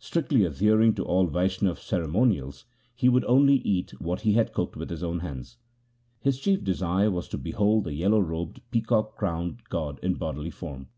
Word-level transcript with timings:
Strictly 0.00 0.44
adhering 0.44 0.94
to 0.96 1.04
all 1.04 1.28
Vaishnav 1.28 1.78
ceremonials, 1.78 2.64
he 2.96 3.08
would 3.08 3.24
only 3.26 3.58
eat 3.58 3.92
what 4.00 4.22
he 4.22 4.32
had 4.32 4.52
cooked 4.52 4.74
with 4.74 4.90
his 4.90 5.04
own 5.04 5.20
hands. 5.20 5.58
His 6.18 6.40
chief 6.40 6.64
desire 6.64 7.08
was 7.12 7.28
to 7.28 7.38
behold 7.38 7.84
the 7.84 7.94
yellow 7.94 8.18
robed, 8.18 8.62
peacock 8.72 9.14
crowned 9.16 9.62
god 9.68 10.00
in 10.02 10.14
bodily 10.14 10.50
form. 10.50 10.88